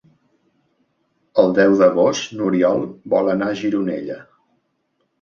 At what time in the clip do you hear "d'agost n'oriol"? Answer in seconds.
1.83-2.83